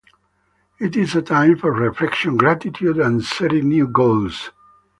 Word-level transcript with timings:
It 0.79 0.95
is 0.95 1.15
a 1.15 1.21
time 1.21 1.57
for 1.57 1.71
reflection, 1.71 2.35
gratitude, 2.35 2.97
and 2.97 3.23
setting 3.23 3.69
new 3.69 3.85
goals. 3.87 4.49